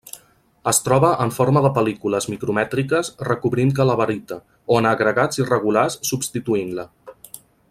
[0.69, 4.41] Es troba en forma de pel·lícules micromètriques recobrint calaverita,
[4.73, 6.93] o en agregats irregulars substituint-la.